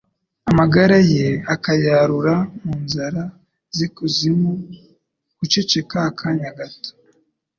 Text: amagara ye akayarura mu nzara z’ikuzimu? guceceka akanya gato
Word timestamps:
amagara 0.49 0.97
ye 1.13 1.27
akayarura 1.53 2.33
mu 2.63 2.73
nzara 2.83 3.21
z’ikuzimu? 3.75 4.51
guceceka 5.39 5.97
akanya 6.09 6.49
gato 6.57 6.89